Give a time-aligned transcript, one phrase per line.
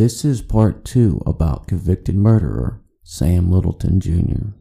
[0.00, 4.54] This is part two about convicted murderer Sam Littleton Jr.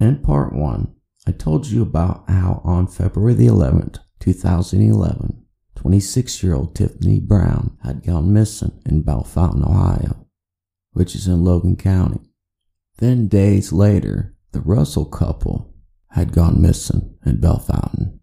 [0.00, 5.44] In part one, I told you about how on February the 11th, 2011,
[5.76, 10.26] 26 year old Tiffany Brown had gone missing in Bellefontaine, Ohio,
[10.90, 12.18] which is in Logan County.
[12.96, 15.72] Then, days later, the Russell couple
[16.10, 18.18] had gone missing in Bellefontaine.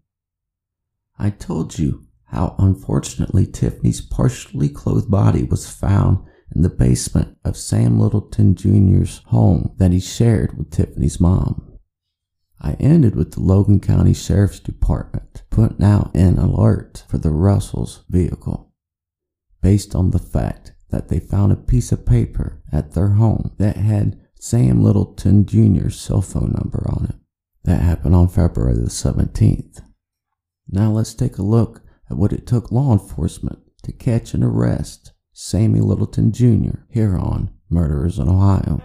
[1.18, 6.18] I told you how unfortunately Tiffany's partially clothed body was found
[6.54, 11.78] in the basement of Sam Littleton Jr.'s home that he shared with Tiffany's mom.
[12.60, 18.04] I ended with the Logan County Sheriff's Department putting out an alert for the Russells'
[18.08, 18.72] vehicle
[19.62, 23.76] based on the fact that they found a piece of paper at their home that
[23.76, 27.16] had Sam Littleton Jr.'s cell phone number on it.
[27.64, 29.82] That happened on February the 17th.
[30.68, 35.12] Now let's take a look at what it took law enforcement to catch and arrest
[35.32, 36.80] Sammy Littleton Jr.
[36.90, 38.82] here on Murderers in Ohio.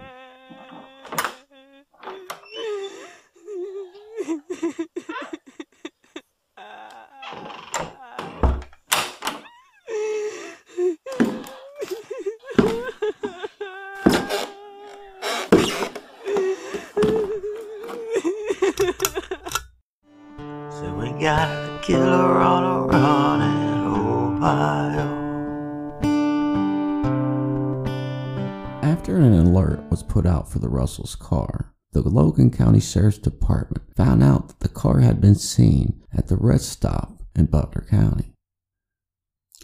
[30.86, 36.04] Russell's car, the Logan County Sheriff's Department found out that the car had been seen
[36.16, 38.34] at the rest stop in Butler County.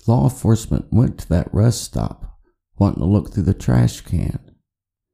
[0.07, 2.39] Law enforcement went to that rest stop
[2.79, 4.39] wanting to look through the trash can,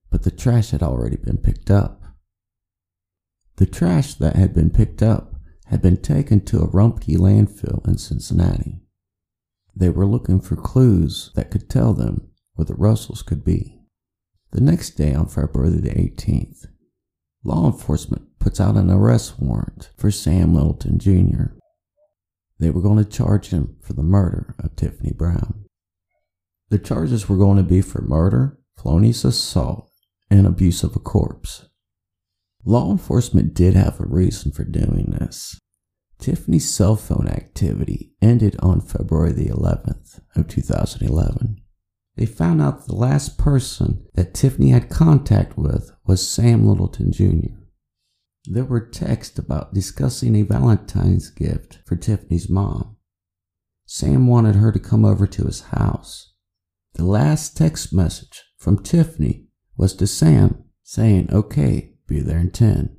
[0.10, 2.02] but the trash had already been picked up.
[3.58, 5.36] The trash that had been picked up
[5.66, 8.80] had been taken to a Rumpke landfill in Cincinnati.
[9.76, 13.77] They were looking for clues that could tell them where the Russells could be.
[14.52, 16.68] The next day, on February the 18th,
[17.44, 21.54] law enforcement puts out an arrest warrant for Sam Littleton Jr.
[22.60, 25.66] They were going to charge him for the murder of Tiffany Brown.
[26.70, 29.92] The charges were going to be for murder, felonious assault,
[30.30, 31.68] and abuse of a corpse.
[32.66, 35.60] Law enforcement did have a reason for doing this.
[36.20, 41.62] Tiffany's cell phone activity ended on February the 11th of 2011.
[42.18, 47.54] They found out the last person that Tiffany had contact with was Sam Littleton Jr.
[48.46, 52.96] There were texts about discussing a Valentine's gift for Tiffany's mom.
[53.86, 56.34] Sam wanted her to come over to his house.
[56.96, 59.46] The last text message from Tiffany
[59.78, 62.98] was to Sam saying, okay, be there in 10,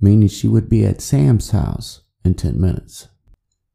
[0.00, 3.08] meaning she would be at Sam's house in 10 minutes.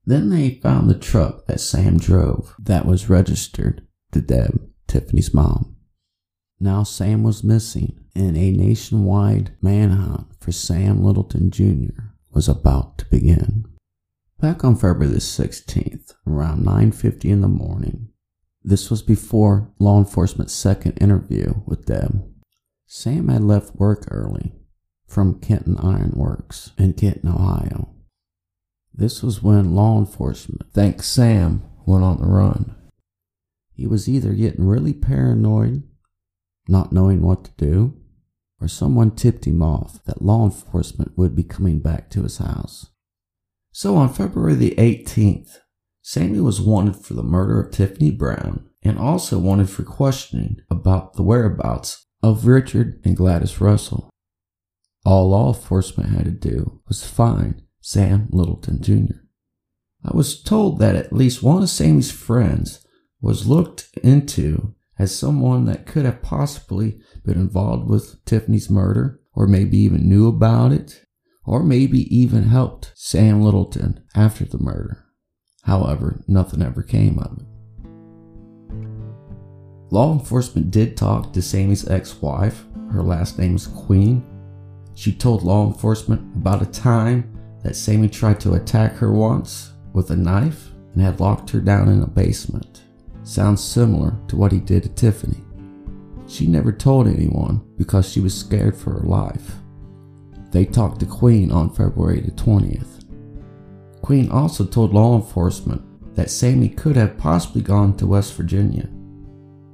[0.06, 5.77] Then they found the truck that Sam drove that was registered to Deb, Tiffany's mom.
[6.59, 12.16] Now Sam was missing, and a nationwide manhunt for Sam Littleton Jr.
[12.31, 13.66] was about to begin.
[14.41, 18.09] Back on February the 16th, around 9:50 in the morning,
[18.63, 22.25] this was before law enforcement's second interview with Deb.
[22.85, 24.53] Sam had left work early
[25.07, 27.95] from Kenton Iron Works in Kenton, Ohio.
[28.94, 32.75] This was when law enforcement, thanks Sam, went on the run.
[33.79, 35.84] He was either getting really paranoid,
[36.67, 37.97] not knowing what to do,
[38.59, 42.88] or someone tipped him off that law enforcement would be coming back to his house.
[43.72, 45.59] So on February the 18th,
[46.01, 51.13] Sammy was wanted for the murder of Tiffany Brown and also wanted for questioning about
[51.13, 54.09] the whereabouts of Richard and Gladys Russell.
[55.06, 59.19] All law enforcement had to do was find Sam Littleton Jr.
[60.03, 62.85] I was told that at least one of Sammy's friends
[63.22, 69.47] was looked into as someone that could have possibly been involved with Tiffany's murder, or
[69.47, 71.06] maybe even knew about it,
[71.46, 75.06] or maybe even helped Sam Littleton after the murder.
[75.63, 77.46] However, nothing ever came of it.
[79.91, 82.66] Law enforcement did talk to Sammy's ex wife.
[82.91, 84.23] Her last name is Queen.
[84.93, 90.11] She told law enforcement about a time that Sammy tried to attack her once with
[90.11, 92.84] a knife and had locked her down in a basement.
[93.23, 95.43] Sounds similar to what he did to Tiffany.
[96.27, 99.55] She never told anyone because she was scared for her life.
[100.51, 103.05] They talked to Queen on February the 20th.
[104.01, 105.81] Queen also told law enforcement
[106.16, 108.89] that Sammy could have possibly gone to West Virginia.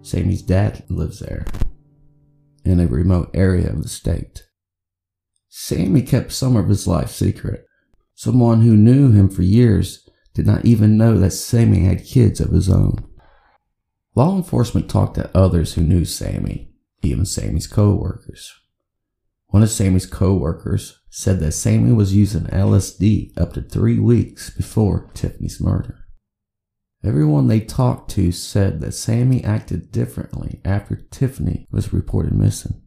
[0.02, 1.46] Sammy's dad lives there,
[2.64, 4.48] in a remote area of the state.
[5.50, 7.66] Sammy kept some of his life secret.
[8.14, 12.52] Someone who knew him for years did not even know that Sammy had kids of
[12.52, 13.04] his own.
[14.16, 16.72] Law enforcement talked to others who knew Sammy,
[17.02, 18.54] even Sammy's co-workers.
[19.48, 25.10] One of Sammy's co-workers said that Sammy was using LSD up to three weeks before
[25.14, 26.06] Tiffany's murder.
[27.04, 32.82] Everyone they talked to said that Sammy acted differently after Tiffany was reported missing.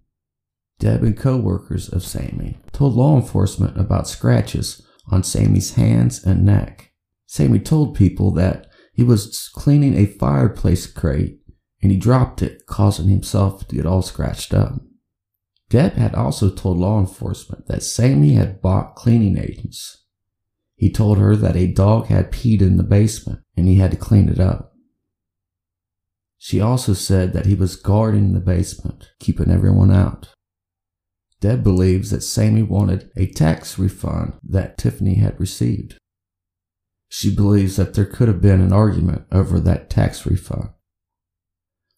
[0.78, 6.92] Deb and co-workers of Sammy told law enforcement about scratches on Sammy's hands and neck.
[7.26, 8.67] Sammy told people that
[8.98, 11.38] he was cleaning a fireplace grate
[11.80, 14.80] and he dropped it, causing himself to get all scratched up.
[15.70, 20.04] Deb had also told law enforcement that Sammy had bought cleaning agents.
[20.74, 23.96] He told her that a dog had peed in the basement and he had to
[23.96, 24.72] clean it up.
[26.36, 30.34] She also said that he was guarding the basement, keeping everyone out.
[31.40, 35.96] Deb believes that Sammy wanted a tax refund that Tiffany had received.
[37.08, 40.70] She believes that there could have been an argument over that tax refund.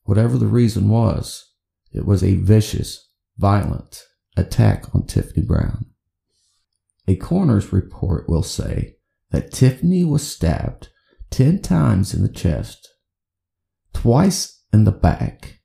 [0.05, 1.53] Whatever the reason was,
[1.93, 4.05] it was a vicious, violent
[4.37, 5.87] attack on Tiffany Brown.
[7.09, 8.97] A coroner's report will say
[9.31, 10.89] that Tiffany was stabbed
[11.31, 12.89] 10 times in the chest,
[13.93, 15.61] twice in the back,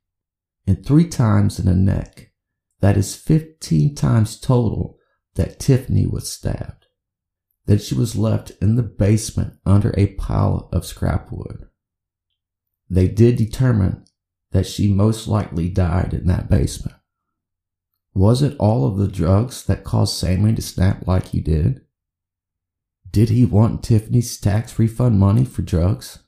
[0.66, 2.32] and three times in the neck.
[2.82, 4.98] That is 15 times total
[5.36, 6.85] that Tiffany was stabbed
[7.66, 11.68] that she was left in the basement under a pile of scrap wood.
[12.90, 14.06] They did determine
[14.52, 16.96] that she most likely died in that basement.
[18.14, 21.82] Was it all of the drugs that caused Sammy to snap like he did?
[23.10, 26.20] Did he want Tiffany's tax refund money for drugs?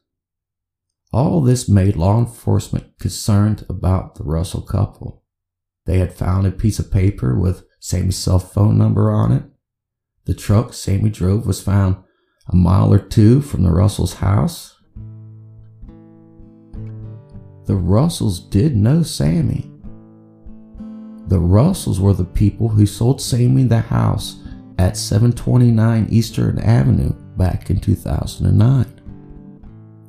[1.13, 5.23] All this made law enforcement concerned about the Russell couple.
[5.85, 9.43] They had found a piece of paper with Sammy's cell phone number on it
[10.27, 11.95] the truck Sammy drove was found
[12.49, 14.75] a mile or two from the Russells' house.
[17.65, 19.71] The Russells did know Sammy.
[21.27, 24.41] The Russells were the people who sold Sammy the house
[24.77, 29.01] at 729 Eastern Avenue back in 2009.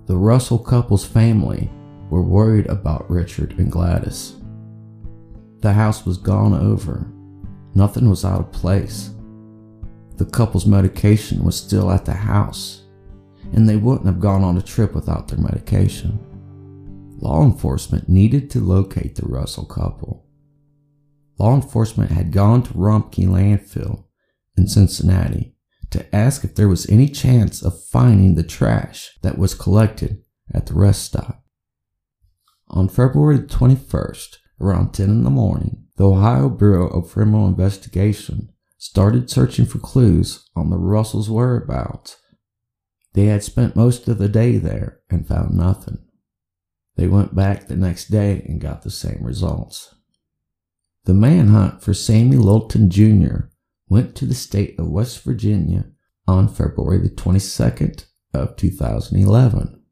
[0.07, 1.71] The Russell couple's family
[2.11, 4.35] were worried about Richard and Gladys.
[5.61, 7.07] The house was gone over.
[7.75, 9.11] Nothing was out of place.
[10.19, 12.83] The couple's medication was still at the house,
[13.53, 16.19] and they wouldn't have gone on a trip without their medication.
[17.21, 20.27] Law enforcement needed to locate the Russell couple.
[21.39, 24.07] Law enforcement had gone to Rumpke landfill
[24.57, 25.55] in Cincinnati
[25.91, 30.67] to ask if there was any chance of finding the trash that was collected at
[30.67, 31.45] the rest stop.
[32.67, 39.29] On February 21st, around 10 in the morning, the Ohio Bureau of Criminal Investigation started
[39.29, 42.17] searching for clues on the Russells' whereabouts.
[43.13, 45.99] They had spent most of the day there and found nothing.
[46.97, 49.95] They went back the next day and got the same results.
[51.05, 53.49] The manhunt for Sammy Littleton Jr.
[53.89, 55.87] went to the state of West Virginia
[56.27, 59.83] on February the 22nd of 2011.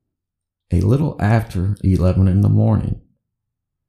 [0.73, 3.01] A little after 11 in the morning,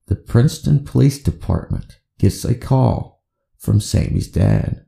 [0.08, 3.24] the Princeton Police Department gets a call
[3.58, 4.87] from Sammy's dad.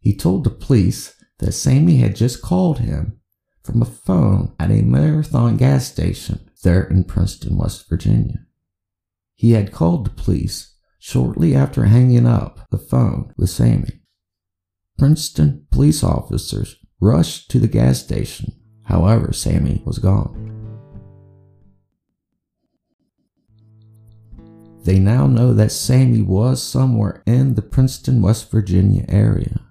[0.00, 3.20] He told the police that Sammy had just called him
[3.62, 8.46] from a phone at a Marathon gas station there in Princeton, West Virginia.
[9.34, 14.00] He had called the police shortly after hanging up the phone with Sammy.
[14.98, 18.52] Princeton police officers rushed to the gas station.
[18.84, 20.46] However, Sammy was gone.
[24.84, 29.69] They now know that Sammy was somewhere in the Princeton, West Virginia area.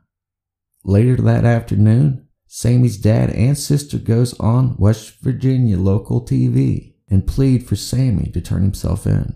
[0.90, 7.68] Later that afternoon, Sammy's dad and sister goes on West Virginia local TV and plead
[7.68, 9.36] for Sammy to turn himself in.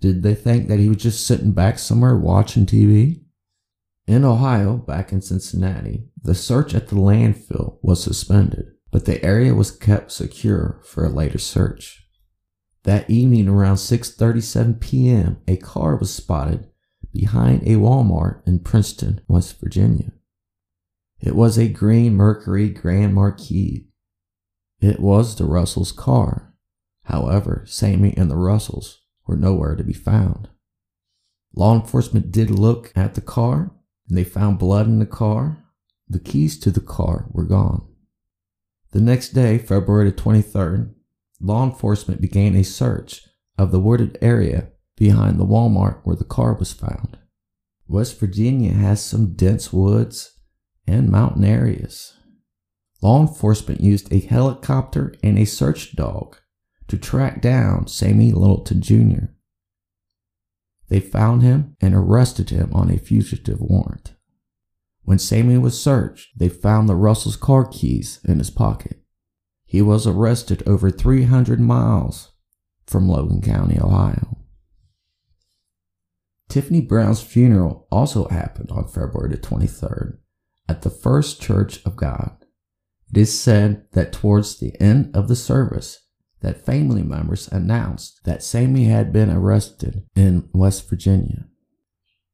[0.00, 3.20] Did they think that he was just sitting back somewhere watching TV?
[4.06, 9.54] In Ohio, back in Cincinnati, the search at the landfill was suspended, but the area
[9.54, 12.06] was kept secure for a later search.
[12.84, 16.70] That evening around 6:37 p.m., a car was spotted
[17.12, 20.12] behind a Walmart in Princeton, West Virginia.
[21.20, 23.86] It was a green Mercury Grand Marquis.
[24.80, 26.54] It was the Russells' car.
[27.04, 30.48] However, Sammy and the Russells were nowhere to be found.
[31.54, 33.72] Law enforcement did look at the car
[34.08, 35.64] and they found blood in the car.
[36.08, 37.86] The keys to the car were gone.
[38.92, 40.94] The next day, February 23rd,
[41.40, 43.22] law enforcement began a search
[43.58, 47.18] of the wooded area behind the Walmart where the car was found.
[47.86, 50.39] West Virginia has some dense woods
[50.86, 52.16] and mountain areas.
[53.02, 56.36] Law enforcement used a helicopter and a search dog
[56.88, 59.26] to track down Sammy Littleton Jr.
[60.88, 64.14] They found him and arrested him on a fugitive warrant.
[65.02, 69.00] When Sammy was searched, they found the Russell's car keys in his pocket.
[69.64, 72.32] He was arrested over 300 miles
[72.86, 74.36] from Logan County, Ohio.
[76.48, 80.18] Tiffany Brown's funeral also happened on February the 23rd
[80.70, 82.36] at the First Church of God.
[83.10, 86.06] It is said that towards the end of the service,
[86.42, 91.46] that family members announced that Sammy had been arrested in West Virginia.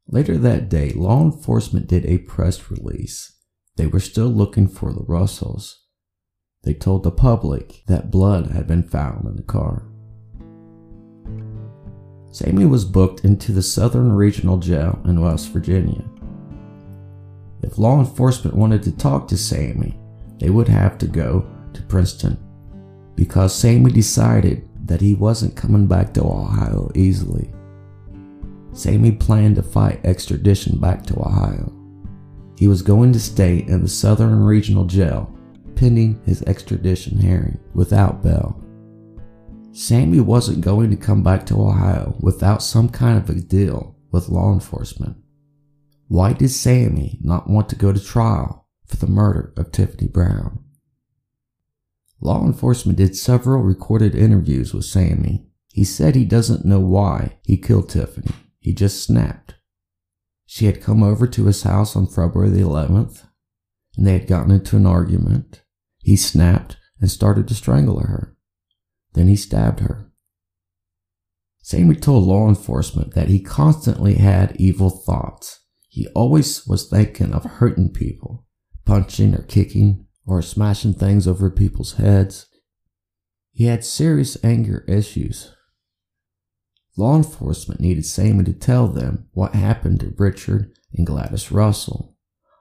[0.06, 3.32] Later that day, law enforcement did a press release.
[3.76, 5.86] They were still looking for the Russells.
[6.62, 9.88] They told the public that blood had been found in the car.
[12.30, 16.04] Sammy was booked into the Southern Regional Jail in West Virginia.
[17.62, 19.98] If law enforcement wanted to talk to Sammy,
[20.38, 22.38] they would have to go to Princeton
[23.14, 27.50] because Sammy decided that he wasn't coming back to Ohio easily.
[28.72, 31.72] Sammy planned to fight extradition back to Ohio.
[32.58, 35.32] He was going to stay in the Southern Regional Jail
[35.74, 38.62] pending his extradition hearing without bail.
[39.72, 44.30] Sammy wasn't going to come back to Ohio without some kind of a deal with
[44.30, 45.16] law enforcement.
[46.08, 50.62] Why did Sammy not want to go to trial for the murder of Tiffany Brown?
[52.20, 55.48] Law enforcement did several recorded interviews with Sammy.
[55.68, 58.32] He said he doesn't know why he killed Tiffany.
[58.60, 59.56] He just snapped.
[60.46, 63.26] She had come over to his house on February the 11th,
[63.96, 65.62] and they had gotten into an argument.
[65.98, 68.36] He snapped and started to strangle her.
[69.14, 70.12] Then he stabbed her.
[71.62, 75.65] Sammy told law enforcement that he constantly had evil thoughts.
[75.96, 78.44] He always was thinking of hurting people,
[78.84, 82.46] punching or kicking or smashing things over people's heads.
[83.50, 85.56] He had serious anger issues
[86.96, 92.16] Law enforcement needed Sammy to tell them what happened to Richard and Gladys Russell.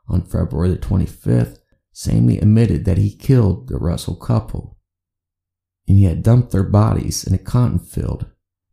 [0.09, 1.59] On February the 25th,
[1.93, 4.77] Sammy admitted that he killed the Russell couple,
[5.87, 8.25] and he had dumped their bodies in a cotton field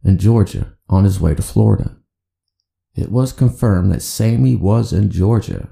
[0.05, 1.97] in Georgia on his way to Florida.
[2.95, 5.71] It was confirmed that Sammy was in Georgia.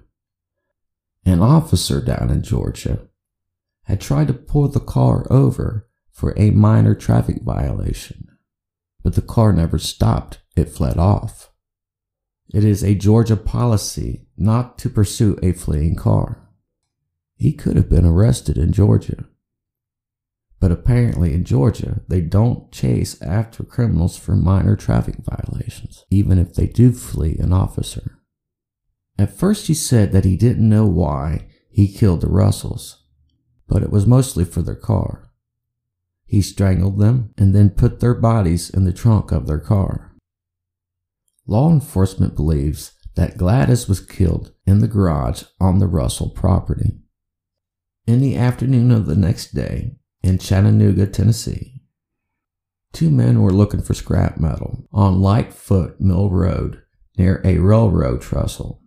[1.25, 3.09] An officer down in Georgia
[3.85, 8.31] had tried to pull the car over for a minor traffic violation
[9.03, 11.51] but the car never stopped, it fled off.
[12.53, 16.49] It is a Georgia policy not to pursue a fleeing car.
[17.37, 19.25] He could have been arrested in Georgia.
[20.61, 26.55] But apparently in Georgia, they don't chase after criminals for minor traffic violations, even if
[26.55, 28.19] they do flee an officer.
[29.19, 33.05] At first, he said that he didn't know why he killed the Russells,
[33.69, 35.31] but it was mostly for their car.
[36.27, 40.15] He strangled them and then put their bodies in the trunk of their car.
[41.47, 47.01] Law enforcement believes that Gladys was killed in the garage on the Russell property.
[48.07, 51.83] In the afternoon of the next day, in Chattanooga, Tennessee,
[52.93, 56.83] two men were looking for scrap metal on Lightfoot Mill Road
[57.17, 58.83] near a railroad trestle.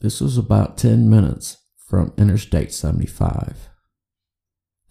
[0.00, 3.70] This was about 10 minutes from Interstate 75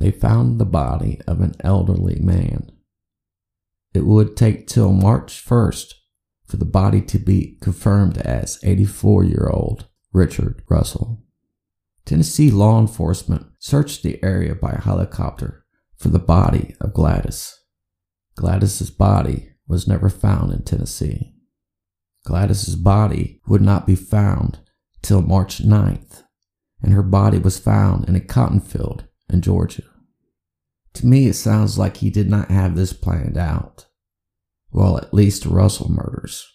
[0.03, 2.69] they found the body of an elderly man.
[3.93, 5.93] It would take till March 1st
[6.45, 11.22] for the body to be confirmed as 84 year old Richard Russell.
[12.05, 17.57] Tennessee law enforcement searched the area by helicopter for the body of Gladys.
[18.35, 21.33] Gladys's body was never found in Tennessee.
[22.25, 24.59] Gladys's body would not be found
[25.01, 26.23] till March 9th,
[26.81, 29.83] and her body was found in a cotton field in Georgia.
[30.95, 33.87] To me, it sounds like he did not have this planned out.
[34.71, 36.45] Well, at least Russell murders.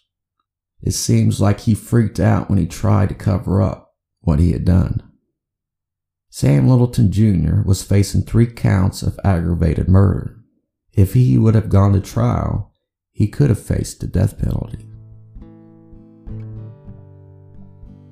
[0.81, 4.65] It seems like he freaked out when he tried to cover up what he had
[4.65, 5.08] done.
[6.29, 7.61] Sam Littleton Jr.
[7.65, 10.39] was facing three counts of aggravated murder.
[10.93, 12.73] If he would have gone to trial,
[13.11, 14.89] he could have faced the death penalty.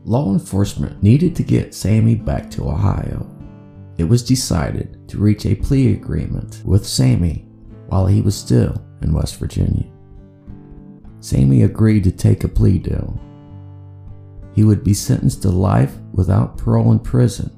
[0.03, 3.37] Law enforcement needed to get Sammy back to Ohio
[3.97, 7.47] it was decided to reach a plea agreement with Sammy
[7.87, 9.85] while he was still in West Virginia.
[11.19, 13.19] Sammy agreed to take a plea deal.
[14.53, 17.56] He would be sentenced to life without parole in prison,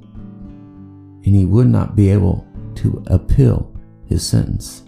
[1.29, 3.71] and he would not be able to appeal
[4.07, 4.81] his sentence.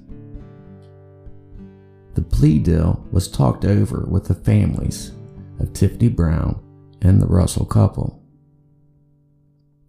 [2.15, 5.11] The plea deal was talked over with the families
[5.59, 6.59] of Tiffany Brown
[6.99, 8.23] and the Russell couple.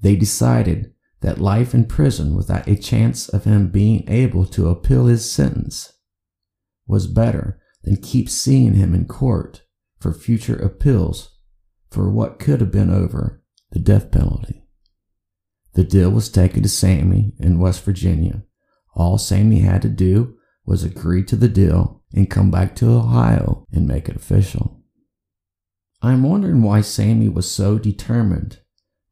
[0.03, 0.93] They decided
[1.23, 5.95] that life in prison without a chance of him being able to appeal his sentence
[6.87, 9.63] was better than keep seeing him in court
[9.99, 11.35] for future appeals
[11.91, 14.62] for what could have been over the death penalty.
[15.75, 18.43] The deal was taken to Sammy in West Virginia.
[18.95, 20.37] All Sammy had to do
[20.67, 24.83] was agree to the deal and come back to Ohio and make it official.
[26.03, 28.59] I'm wondering why Sammy was so determined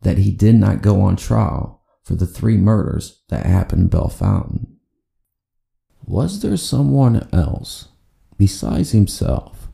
[0.02, 4.76] that he did not go on trial for the three murders that happened in Bellefontaine.
[6.04, 7.88] Was there someone else
[8.36, 9.68] besides himself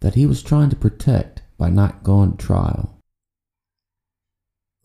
[0.00, 2.95] that he was trying to protect by not going to trial?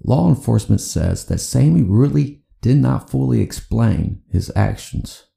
[0.04, 5.28] Law enforcement says that Sammy really did not fully explain his actions.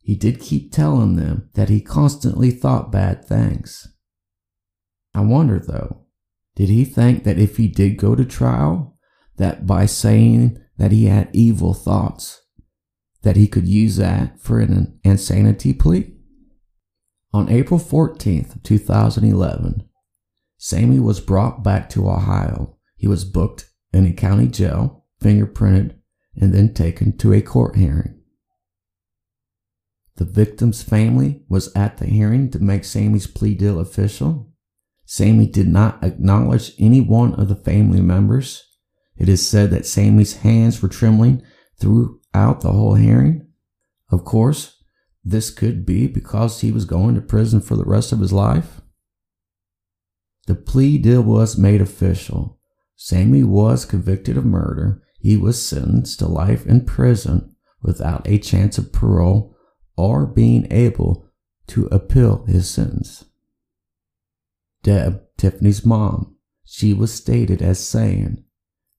[0.00, 3.86] He did keep telling them that he constantly thought bad things.
[5.14, 6.06] I wonder though,
[6.56, 8.96] did he think that if he did go to trial,
[9.36, 12.40] that by saying that he had evil thoughts,
[13.22, 16.14] that he could use that for an insanity plea?
[17.32, 19.88] On April 14th, 2011,
[20.56, 22.77] Sammy was brought back to Ohio.
[22.98, 25.94] He was booked in a county jail, fingerprinted,
[26.36, 28.20] and then taken to a court hearing.
[30.16, 34.52] The victim's family was at the hearing to make Sammy's plea deal official.
[35.06, 38.64] Sammy did not acknowledge any one of the family members.
[39.16, 41.42] It is said that Sammy's hands were trembling
[41.80, 43.46] throughout the whole hearing.
[44.10, 44.82] Of course,
[45.24, 48.80] this could be because he was going to prison for the rest of his life.
[50.46, 52.57] The plea deal was made official.
[53.00, 55.00] Sammy was convicted of murder.
[55.20, 59.56] He was sentenced to life in prison without a chance of parole
[59.96, 61.28] or being able
[61.68, 63.24] to appeal his sentence.
[64.82, 68.42] Deb, Tiffany's mom, she was stated as saying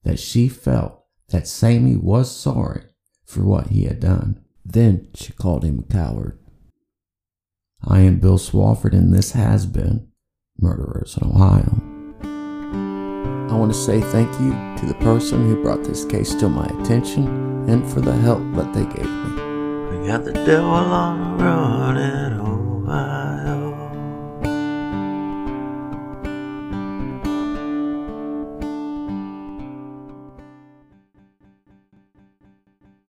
[0.02, 2.84] that she felt that Sammy was sorry
[3.26, 4.42] for what he had done.
[4.64, 6.38] Then she called him a coward.
[7.84, 10.08] I am Bill Swafford, and this has been
[10.58, 11.89] Murderers in Ohio.
[13.50, 16.66] I want to say thank you to the person who brought this case to my
[16.66, 17.26] attention
[17.68, 19.98] and for the help that they gave me.
[19.98, 23.59] We got the devil on the run in Ohio.